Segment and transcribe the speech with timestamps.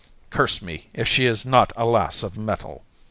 [0.31, 2.83] "Curse me, if she is not a lass of metal!"